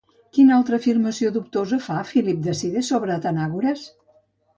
Quina 0.35 0.53
altra 0.59 0.77
afirmació 0.79 1.29
dubtosa 1.35 1.79
fa 1.87 1.97
Filip 2.13 2.39
de 2.47 2.55
Side 2.63 2.83
sobre 2.91 3.15
Atenàgores? 3.17 3.85